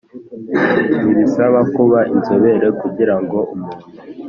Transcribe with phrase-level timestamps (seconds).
[0.99, 3.85] ntibisaba kuba inzobere kugira ngo umuntu